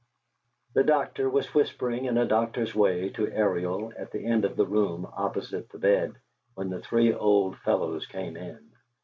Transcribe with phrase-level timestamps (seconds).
[0.73, 4.65] The doctor was whispering in a doctor's way to Ariel at the end of the
[4.65, 6.15] room opposite the bed,
[6.55, 8.71] when the three old fellows came in.